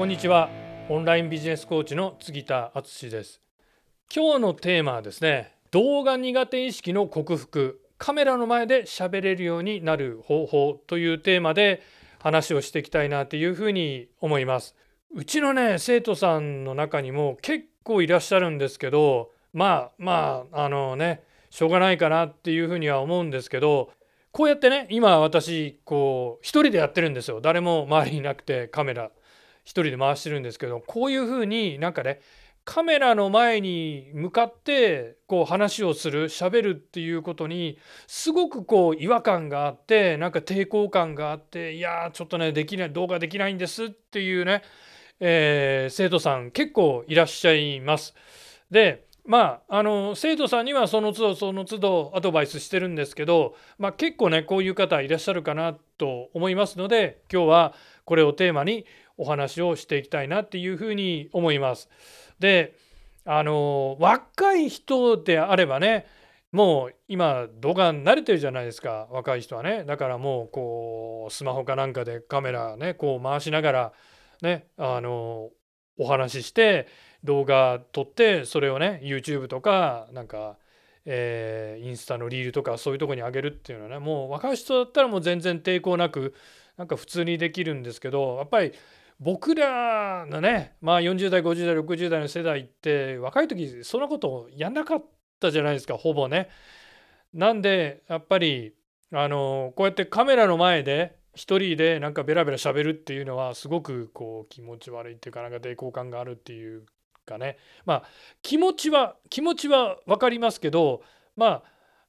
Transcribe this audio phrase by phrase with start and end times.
[0.00, 0.48] こんにちは。
[0.88, 3.42] オンラインビジネスコーチの杉田敦です。
[4.10, 7.82] 今日のテーマはですね動画苦手意識の克服。
[7.98, 11.82] カメラの前で喋れるようになる方法というテーマで
[12.18, 14.74] 話をしていきたいなというふうに思います。
[15.14, 23.90] うちのね生徒さんの中にも結構いらっしゃるんですけどまあまああのねしょうがないかなっていうふうには思うんですけど
[24.32, 27.42] こうやってね今私こう一人でやってるんですよ。
[27.42, 29.10] 誰も周りにいなくてカメラ。
[29.64, 32.20] 一人で回してるんですけどこういうふうになんかね
[32.64, 44.62] カメラの前に向かってこう話をする喋るっていうことにすごくこう違和感があってなんか抵抗感があっていやちょっとねできない動画できないんですっていうね、
[45.20, 48.14] えー、生徒さん結構いらっしゃいます。
[48.70, 61.88] でまあ、あの生徒さんにはその都度その都度アドバイスしてるんですけど、まあ、結構ねこういう方いらっしゃるかなと思いますので今日はこれをテーマにお話をしていきたいなっていうふうに思います。
[62.38, 62.74] で
[63.24, 66.06] あの若い人であればね
[66.52, 73.92] もう今動画慣れてるじゃないですか若い人はねだからもうこうスマホかなんかでカメラねこう回しながら
[74.42, 75.50] ねあの
[75.98, 76.88] お話しして
[77.22, 80.56] 動画撮ってそれをね YouTube とかなんか
[81.06, 86.34] えー、インスタのリールとかそういうとこに上げるっていうのはねもう若い人だったらもう全然抵抗なく
[86.76, 88.72] なんか普通にできるんですけどやっぱり
[89.20, 95.04] 僕らのねまあ40代50代60代の世代って若い時そんなことをやんなかっ
[95.38, 96.48] たじゃないですかほぼね。
[97.34, 98.74] なんでやっぱり
[99.12, 106.86] あのこうやってカメラの前で一人でなんかベラベラ喋るっていうのはすごくこう気持ち悪いっていうかなんか抵抗感があるっていう
[107.26, 108.02] かねまあ
[108.42, 111.02] 気持ちは気持ちは分かりますけど
[111.36, 111.62] ま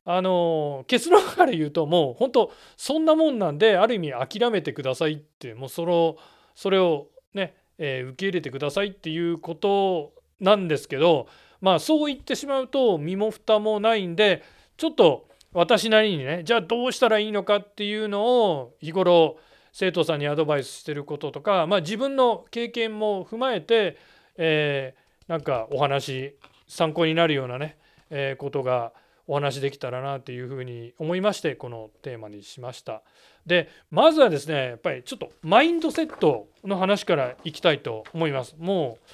[0.05, 6.15] ああの結論から言うともう本当そんなもんなんである意味諦めてくださいってもうその
[6.55, 11.27] それをね、えー、受け入れてくださいっていうことなんですけど
[11.61, 14.43] まあそう言ってしまうと身も蓋もないんで
[14.77, 19.37] ちょっと私なりにねじゃあどうしたらいいのかっていうのを日頃
[19.73, 23.97] 生徒さんにアドバイスしてることとか、まあ、自分の経験も踏まえて、
[24.37, 26.35] えー、なんかお話
[26.67, 27.77] 参考になるようなね、
[28.09, 28.91] えー、ことが
[29.31, 33.01] お話できたらなというふうに思いましてこのテーマにしました。
[33.45, 38.57] でまずはですねやっぱりちょっとマインドセットの話からいきたいと思います。
[38.59, 39.07] もう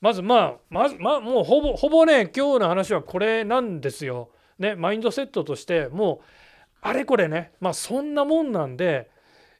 [0.00, 4.30] まずまあまずまあもうほぼほぼね今日の話はこれなんですよ。
[4.58, 6.24] ねマインドセットとしてもう
[6.80, 9.08] あれこれねまあそんなもんなんで、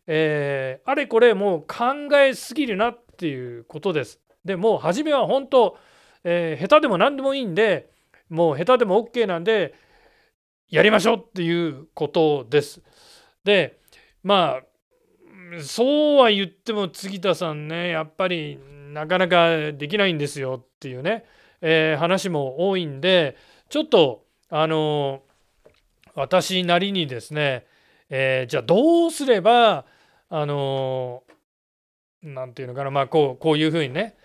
[0.08, 4.18] えー、あれこれもう考えすぎるなっていうことです。
[4.44, 5.78] でもう初めは本当、
[6.24, 7.90] えー、下手でも何でもいいんで
[8.28, 9.72] もう下手でも OK なんで
[10.70, 12.80] やりましょうっていうことです。
[13.44, 13.80] で
[14.22, 18.58] まあそうは言っても杉田さんねやっぱり
[18.92, 21.24] なかなかできないんですよっていうね、
[21.60, 23.36] えー、話も多いんで
[23.68, 25.22] ちょっとあの
[26.14, 27.66] 私なりにですね、
[28.08, 29.84] えー、じゃあどうすれば
[30.28, 31.24] あの
[32.22, 34.16] 何て言うのかなまあこうこういうふうにね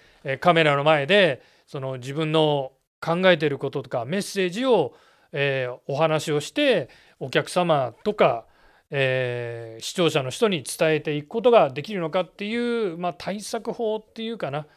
[0.41, 4.95] カメラの前でその自分の考えてることとかメッセージを
[5.31, 8.45] えー、お話をしてお客様とか、
[8.91, 12.55] えー、視聴者の人に伝えていくことができるのかってい
[12.93, 14.67] う、まあ、対策法っていうかな、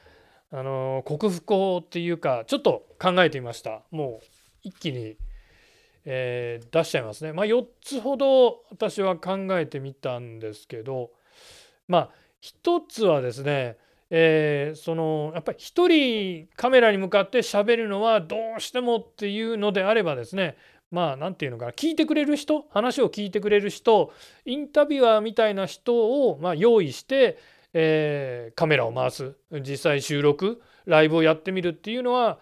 [0.50, 4.26] あの克服法っていうかちょっと考えてみましたもう
[4.62, 5.16] 一気に、
[6.04, 7.32] えー、出しちゃいますね。
[7.32, 11.10] まあ、4つほど私は考えてみたんですけど
[11.86, 12.10] まあ
[12.40, 13.76] 一つはですね
[14.10, 20.56] えー、そのやっぱり一人カメラに向かって喋るのはどうしてもっていうのであればですね
[20.90, 24.12] まあ何て言うのかな聞いてくれる人話を聞いてくれる人
[24.46, 27.38] インタビュアーみたいな人をまあ用意して、
[27.74, 32.38] えー、カメラを回す実際収録ライブをやってみるっていうのは、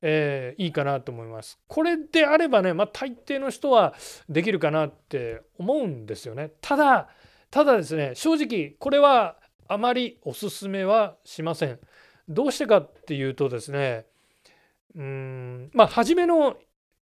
[0.00, 1.58] えー、いいかなと思います。
[1.68, 3.94] これであればね、まあ、大抵の人は
[4.30, 6.52] できるかなって思うんですよね。
[6.62, 7.08] ただ
[7.50, 9.36] ただですね正直これは
[9.72, 11.78] あまりおすすめはしません。
[12.28, 14.04] どうしてかっていうとですね
[14.96, 16.56] うんまあ初めの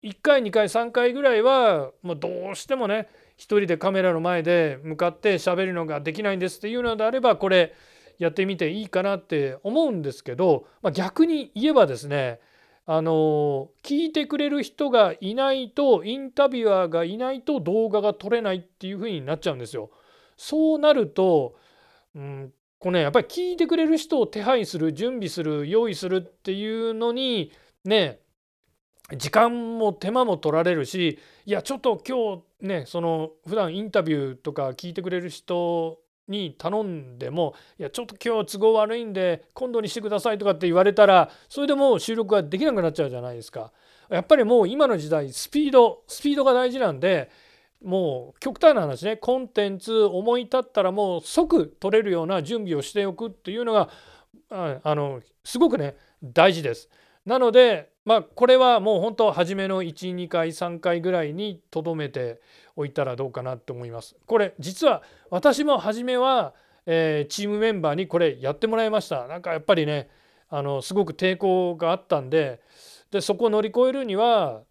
[0.02, 7.74] 1回2回3回ぐらいはもうどうしてもね一人でカメラの前で向かって喋るのができないんですっていうのであればこれ
[8.18, 12.40] やってみていいかなって思うんですけど、まあ、逆に言えばですね
[12.84, 19.90] あの聞いてくれる人がいないとインタビュアーがいないと動画が撮れないっていうふうになっちゃうんですよ。
[20.36, 21.56] そうなると
[22.14, 27.52] うん、これねやっぱり聞いてくれる人を手配する準備する用意するっていうのに
[27.84, 28.20] ね
[29.16, 35.98] 時間も手間も取られるしいやちょっと今日ねその普段インタビューとか聞いてくれる人
[36.28, 43.72] に頼んでも「いやちょっと今日都合悪いんで今度にしてください」とかって言われたらそれでもう収録ができなくなっちゃうじゃないですか。
[44.08, 47.30] やっぱりもう今の時代スピードスピードが大事なんで
[47.82, 53.88] もう極端な話ねコンテンツ思い立ったらもう即取れるような準備をしておくっていうのが
[54.50, 56.88] あのすごくね大事です。
[57.24, 62.40] なのでまあこれはもう本当初めの12回3回ぐらいにとどめて
[62.76, 64.16] おいたらどうかなと思います。
[64.26, 66.54] これ実は私も初めは、
[66.86, 69.26] えー、チームメンバーにこれやってもらいました。
[69.26, 70.08] なんかやっぱりね
[70.48, 72.60] あのすごく抵抗があったんで
[73.10, 74.62] でそこを乗り越えるには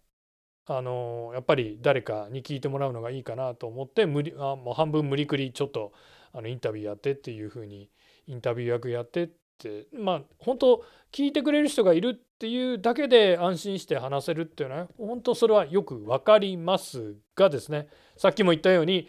[0.72, 5.92] あのやっぱり誰かに聞いてもらうのがいいかなと思って無理あもう半分無理くりちょっと
[6.32, 7.90] あのインタビューやってっていうふうに
[8.28, 19.08] インタビュー役やってってまあ本当聞いてくれる人がいるっていうだけで安心して話せるっていうのは本当それはよく分かりますがですねさっきも言ったように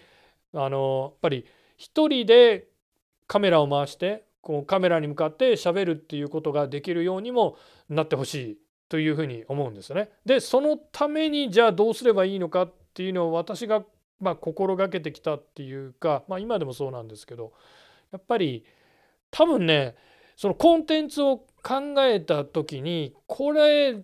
[0.55, 1.45] あのやっぱり
[1.77, 2.69] 一人で
[3.27, 7.55] カメラを回してこうカメラに向かって喋るっていうことができるようにも
[7.87, 8.70] なってほしい。
[8.91, 10.09] というふうに思うんですよね。
[10.25, 13.85] でそのためにじゃあどうすればいいのかっていうのを私が
[14.19, 17.53] まあ心がけてきたっていうか、まあ、今でもそうなんですけど
[18.11, 18.65] やっぱり
[19.31, 19.95] 多分ね
[20.35, 23.95] そのコンテンツを考えた時にこれ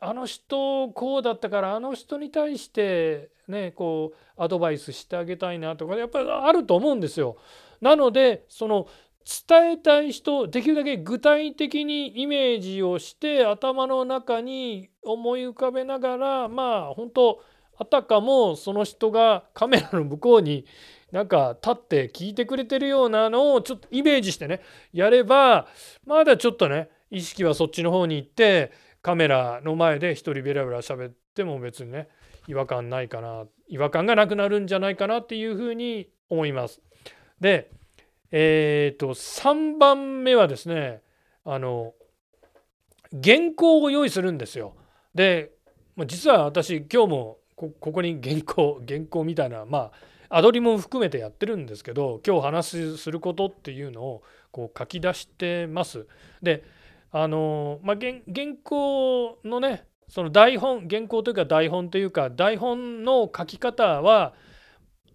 [0.00, 7.38] あの人こうだったからあの人に対してねこうアドバイスしてあげたいなとかやっぱりあると思うんですよ。
[7.80, 8.86] なのでその
[9.48, 17.42] 伝えたい人できるだけ具体的にイメージをして頭の中に思い浮かべながらまあ本当
[17.78, 20.64] あたかもその人がカメラの向こうに
[21.10, 24.60] なんか立って聞いてくれてるようなのをちょっとイメージしてね
[24.92, 25.66] やれば
[26.06, 28.72] まだちょっとね意識はそっちの方に行って
[29.02, 32.08] カメラの前で一人ベラベラ喋っても別にね
[32.46, 36.80] 違和感ないかな違和感がなくなるんじゃないかなっていうふうに思います。
[37.40, 37.70] で
[38.30, 41.02] えっ、ー、と3番目はですね
[41.44, 41.94] あの
[43.12, 44.74] 原稿を用意するんですよ。
[45.14, 45.52] で
[46.06, 49.90] 実は私今日もここに原稿原稿みたいなま
[50.28, 56.06] あアドリブも含めてやってるんですけど今日話することっていうのをこう書き出してます。
[56.42, 56.64] で
[57.12, 58.20] あのまあ原
[58.62, 64.34] 稿のねその台本原稿というか台本というか台本の書き方は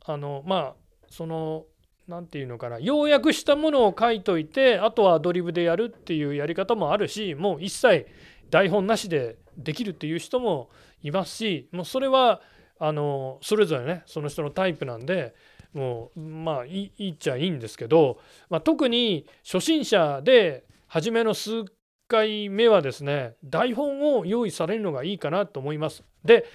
[0.06, 0.76] あのまあ
[1.10, 1.66] その
[2.12, 8.06] 何て言うのかな要約したものを書いといてあとはアドリブでやるっていうやり方もあるしもう一切
[8.50, 10.70] 台本なしでできるっていう人も
[11.02, 12.42] いますしもうそれは
[12.80, 15.34] あのそれぞれねその人のタイプなんで
[15.74, 18.20] もうまあいいっちゃいいんですけど、
[18.50, 21.64] まあ、特に初心者で初めの数
[22.10, 26.04] 回目はですね台本を用意されるのがいいかなと思います。
[26.26, 26.46] で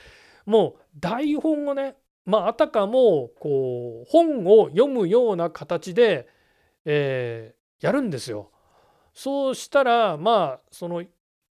[0.44, 6.28] もう台本をねまああたかもこう本を読むような形で、
[6.84, 8.50] えー、やるんですよ。
[9.14, 11.02] そうしたらまあその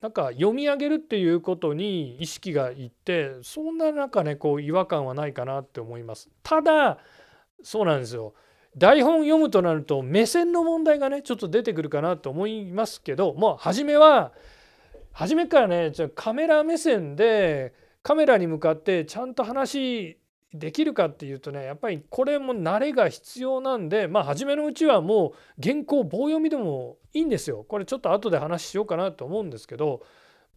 [0.01, 6.29] なんか読み上げるっていうことに意識がいってそんな中ねこう違和感はないかなって思います。
[6.41, 6.97] ただ
[7.61, 8.33] そうなんですよ
[8.77, 14.31] 台本読むとなると目線の問題がねちょっと出てくるかなと思いますけどもう初めは
[15.11, 20.17] 初めからねカメラ目線でカメラに向かってちゃんと話
[20.53, 25.33] できるかっていうとねやっぱりこれも慣れが必要なんでまあ初めのうちはもう
[25.63, 27.65] 原稿棒読みでもいいんですよ。
[27.67, 30.01] これちょっと後で話しようかなと思うんですけど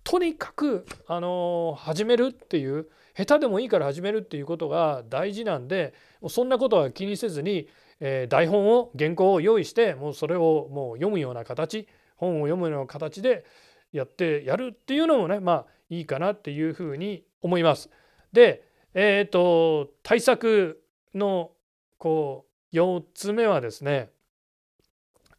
[0.02, 5.94] とにかくあの始めるっていう下手でもいいから始めるっていうことが大事なんで
[6.28, 7.68] そんなことは気にせずに、
[8.00, 13.44] えー、台本を原稿を用意してもうそれをもう読むような形本を読むような形で
[13.92, 17.90] やってやるっていうのもねまあいいかなっていうふうに思います。
[18.32, 20.82] でえ、ー、と対策
[21.14, 21.50] の
[21.98, 24.10] こう4つ目はですね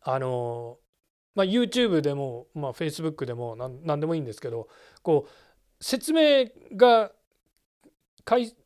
[0.01, 0.77] あの、
[1.35, 4.67] まあ、YouTube でも、まあ、Facebook でも何でもいいんですけど
[5.01, 6.45] こう説明
[6.75, 7.11] が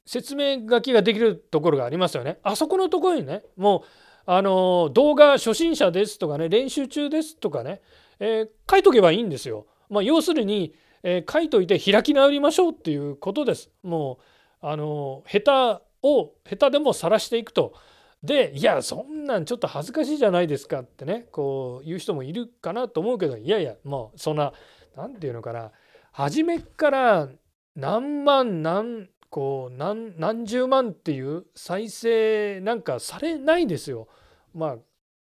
[0.06, 2.40] 説明書きができるところがありますよね。
[2.44, 3.82] あそこのところにねもう
[4.26, 7.82] あの動画初心者ですとかね練習中ですとかね、
[8.20, 9.68] えー、書いとけばいいんですよ。
[9.90, 13.70] まあ、要するに、えー、書いといて開き直りましょうっていうことです。
[13.84, 14.24] もう
[14.62, 17.74] あの下手を下手でも晒していくと。
[18.22, 24.52] でいやそんなんちょっと恥ずかしいじゃないですかってねこう言う人もいるかなと思うけどいやいやもうそんな
[24.98, 25.72] 何て言うのかな
[26.12, 27.30] 初めから
[27.78, 34.08] 何万何こう何何十万っていう再生なんかされないですよ。
[34.54, 34.76] まあ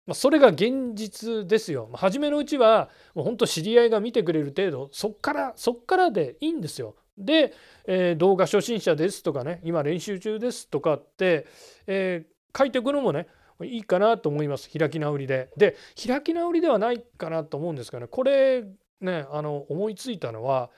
[0.05, 1.89] まあ、それが現実ですよ。
[1.93, 6.95] 初めのうちはもう本当知り合いが見てくれる程度そっからそっからでいいんですよ。
[7.17, 7.53] で、
[7.85, 11.47] えー、動画初心者ですとかね今練習中ですとかって、
[11.87, 13.27] えー、書いていくのもね
[13.63, 15.49] いいかなと思います開き直りで。
[15.55, 18.63] で開き直りではないかなと思うんですがねこれ
[18.99, 20.69] ねあの思いついたのは、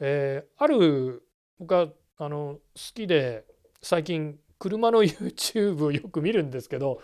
[0.00, 1.22] えー、ある
[1.58, 1.88] 僕は
[2.18, 2.60] あの好
[2.94, 3.44] きで
[3.82, 7.00] 最近車の YouTube をよく見るんですけど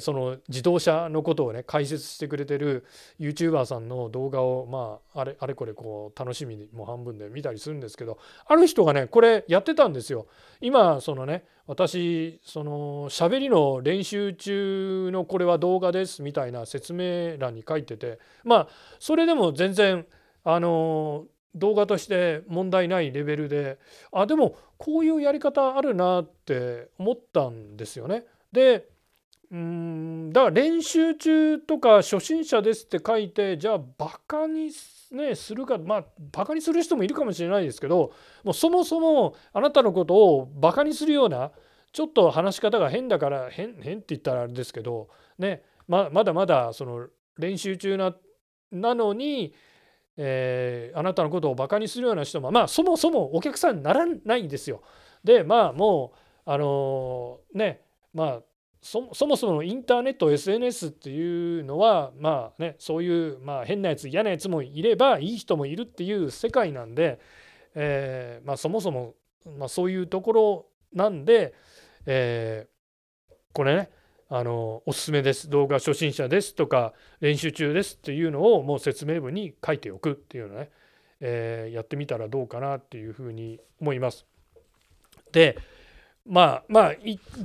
[0.00, 2.84] その自動車のことをね解説してくれてる
[3.18, 10.26] YouTuber さんの動画をまああれあれこれこう楽しみにもう半分で見たりするんですけどある人がねこれやってたんですよ。
[10.60, 20.04] 今そのね私その喋りの練習中のこれは動画ですみたいな説明欄に書いててまあそれでも全然
[20.44, 23.78] あの動画として問題ないレベルで
[24.12, 28.24] あでもこういうやり方あるなって思ったんですよね。
[28.52, 28.88] で
[29.50, 34.70] うんだから練習中とか初心者ですって書いてじゃあバカに、
[35.10, 38.12] ね、するかまあバカにする人もいるかもしれないですけど
[38.44, 41.50] もうそもそもあなたのことをバカにするような
[41.92, 48.14] ちょっと話し方が変だから変変って言ったらあれですけどねままだまだその練習中な
[48.72, 49.52] なのに、
[50.16, 54.82] えー、あなたのことをバカにするような人もまあそもそもお客さんにならないんですよ。
[55.24, 56.12] でまあも
[56.46, 58.42] うあのー、ねまあ
[58.82, 67.20] そもそもインターネット SNS っていうのはまあねそういうまあ変なやつ嫌なやつもいればいい人もいるっていう世界なんで、
[67.74, 69.14] えー、まあそもそも
[69.58, 71.54] まあそういうところなんで、
[72.06, 73.90] えー、これね
[74.32, 80.70] あのおすすめです動画初心者ですとか練習中ですっていうのをもう説明文に書いておくっていうのね、
[81.20, 84.24] えー、やってみたらどうかなっていうふうに思います。
[85.32, 85.58] で
[86.24, 86.92] まあまあ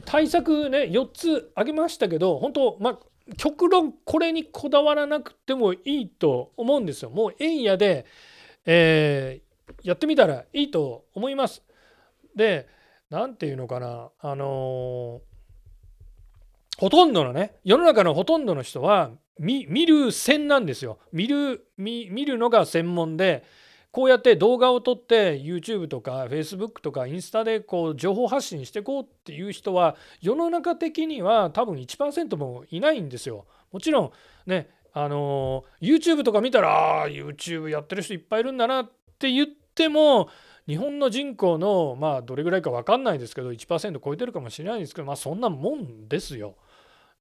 [0.05, 2.99] 対策ね4つ挙げましたけど本当まあ
[3.35, 7.09] 極論これにこだわらなくてもいいと思うんですよ。
[7.09, 8.05] もう円やで、
[8.67, 11.63] えー、やってみたらいいと思います。
[12.35, 12.67] で
[13.09, 15.34] 何て言うのかなあのー、
[16.77, 20.97] ほとんどのね世の中のほとんどの人は見る線なんですよ。
[21.11, 23.43] 見る見るのが専門で
[23.91, 33.45] こうやって動画を撮って YouTube とか Facebook とかインスタでこう情報発信していこうっていう人は世の中的には多分1%もいないんですよ。
[33.71, 34.11] もちろん
[34.45, 40.29] ねあの YouTube とか見たらあ YouTube やってる人いっぱいいるんだなって言っても
[40.67, 46.55] 日本の人口のまあどれぐらいか分かんないですけど1%超えてるかもしれないんですけどまあそんなもんですよ。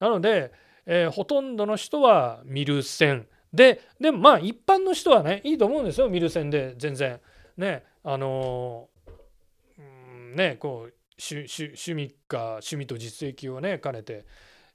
[0.05, 0.53] なので、
[0.85, 3.27] えー、ほとんどの人は見る線。
[3.55, 7.21] ででもまあ一般の人はねいいと思うんですよ見る線で全然。
[7.57, 14.27] ねあのー、ねこう趣味か趣味と実益をね兼ねて、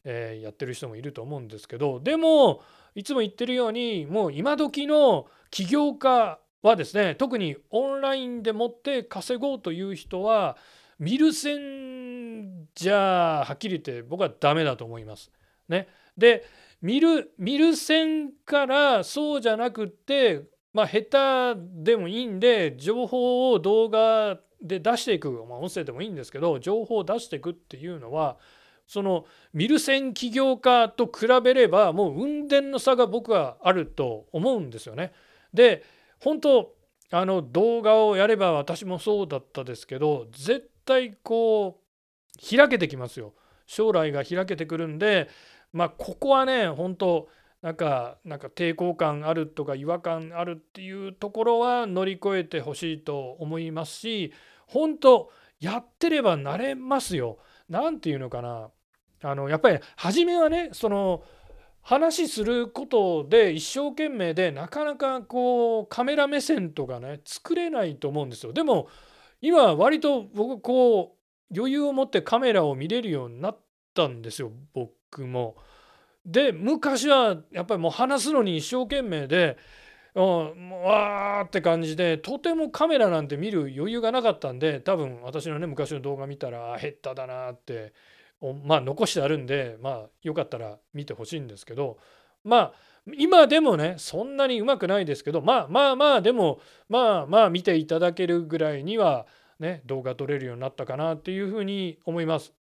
[0.04, 2.64] えー、やってる人もいると思うんですけどでも
[2.96, 10.58] いつも言ってるようにもう今時の起業家はですね特にオンラインでもって稼ごうという人は
[10.98, 12.19] 見る線
[12.76, 15.32] じゃあはっきり言って僕はダメだと思います。
[15.68, 16.46] ね、で
[16.82, 20.44] 見る見る線からそうじゃなくって
[20.74, 28.38] まあ下手でもいいんで情報を動画で出していく、まあ、音声でもいいんですけど情報を出していくっていうのは
[28.88, 35.14] その見る線起業家と比べればもう運転の差が僕はあると思うんですよね。
[35.54, 35.84] で
[36.20, 36.74] 本当
[37.12, 41.89] あの動画をやれば私もそうだったですけど絶対こう
[42.38, 43.34] 開けてきますよ。
[43.66, 45.30] 将来が開けてくるんで
[45.74, 47.28] まあここはね本当
[47.62, 54.34] なんかなんか抵抗感あるとか違和感あるっていうところは乗り越えてほしいと思いますし
[54.66, 57.38] 本当やってればなれますよ。
[57.68, 58.70] 何て言うのかな
[59.22, 61.24] あのやっぱり初めはねその
[61.82, 68.54] 話することで一生懸命でなかなかこうカメラ目線とかね作れないと思うんですよ。
[68.54, 68.88] でも
[69.42, 71.19] 今割と僕こう
[71.56, 73.58] 余裕を持ってカメラを見れるようになっ
[73.94, 75.56] たんですよ僕も。
[76.26, 79.58] で昔はやっぱりもう話すのに一生懸命で、
[80.14, 87.94] うん、もうわーって感じでとてもカメラなんて見る余裕がなかったんで多分私のね昔の動画見たら減っただなって
[88.66, 91.98] まあ残してあるんでまあよかったら見てほしいんですけど
[92.44, 92.74] まあ
[93.18, 99.26] 今でもねそんなにうまくないですけどまあまあまあでもまあまあ見ていただけるぐらいには
[99.60, 102.54] ね動画撮れるようになったかなっていうふうに思います。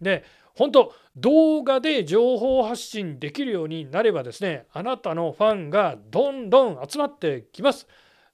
[0.00, 0.24] で
[0.54, 7.86] 本当動画で情報発信できるようになればですねあなたのファンがどんどん集まってきます。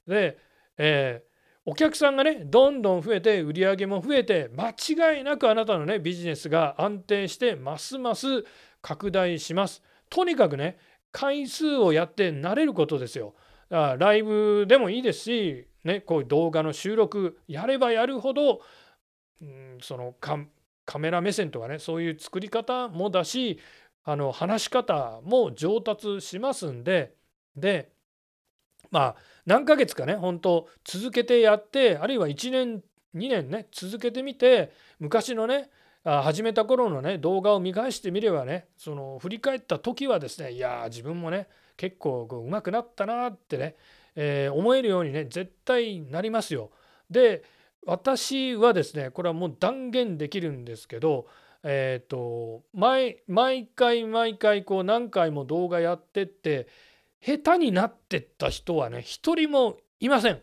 [0.07, 0.39] で、
[0.79, 8.45] えー、お客さんがねどんどん増えて売り上げも増えて間違いなくあなたのねビジネスが安定してますます
[8.81, 9.83] 拡大します。
[10.09, 10.79] とにかくね
[11.15, 13.35] 回数をやって慣れることですよ。
[13.71, 18.61] ライブでもいいですし、ね、こういう動画の収録やればやるほど、
[19.41, 23.61] うん、そのカメラ目線とかねそういう作り方もだし
[24.03, 27.15] あの話し方も上達しますんで
[27.57, 27.91] で
[28.91, 29.17] まあ
[29.47, 32.83] 何ヶ月かね本当続けてやってあるいは1年
[33.15, 35.71] 2年ね続けてみて昔のね
[36.05, 43.77] 始めた頃のね動画を見返してみればねその振り返った時はですねいや自分もね結構うまくなったなってね、
[44.15, 46.71] え、思えるようにね絶対なりますよ。
[47.11, 47.43] で
[47.87, 51.27] 私はですねこれはもう断言できるんですけど
[51.63, 56.69] えっ、と毎毎回毎回こう何回も動画やってって
[57.21, 60.41] 下手になってった人はね一人もいません。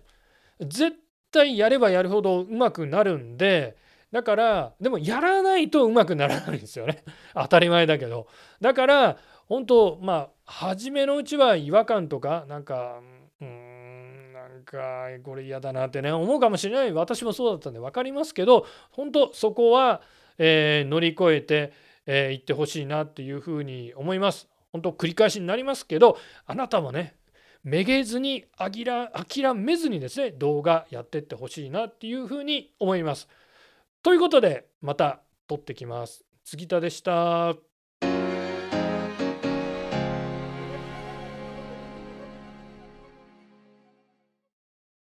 [0.60, 0.98] 絶
[1.32, 3.78] 対やればやるほどうまくなるんで
[4.12, 7.04] だからでもやらないとうまくならないんですよね
[7.34, 8.28] 当たり前だけど
[8.60, 13.00] だから本当まあ初めのうちは違和感とかなんか
[13.42, 20.02] うんなんかこれ嫌だなってね思うかもしれない私もそうだったんで分かりますけど本当そこは、
[20.38, 21.78] えー、乗り越えてい、
[22.08, 24.50] えー、ってほしいなっていうふうに思います。
[24.72, 27.16] 本当繰り返しになりますけどあなたもね
[27.64, 33.28] めげずに諦めずにですね動画やってってほしいなっていうふうに思います。
[34.04, 36.26] ということでまた撮ってきます。
[36.44, 37.56] 杉田でした。